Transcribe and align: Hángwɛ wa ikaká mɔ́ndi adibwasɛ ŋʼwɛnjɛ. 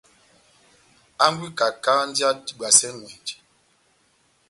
Hángwɛ 1.19 1.45
wa 1.47 1.51
ikaká 1.55 1.91
mɔ́ndi 1.97 2.21
adibwasɛ 2.29 2.87
ŋʼwɛnjɛ. 2.95 3.35